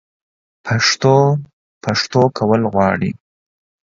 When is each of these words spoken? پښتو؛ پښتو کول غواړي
پښتو؛ 0.65 1.17
پښتو 1.83 2.21
کول 2.37 2.61
غواړي 2.73 3.11